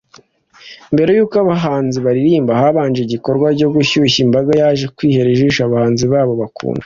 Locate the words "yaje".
4.61-4.85